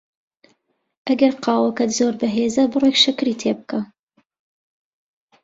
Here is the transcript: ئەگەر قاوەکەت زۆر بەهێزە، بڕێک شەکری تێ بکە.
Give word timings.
ئەگەر 1.07 1.33
قاوەکەت 1.45 1.91
زۆر 1.99 2.13
بەهێزە، 2.21 2.63
بڕێک 2.71 2.97
شەکری 3.03 3.39
تێ 3.41 3.51
بکە. 3.57 3.81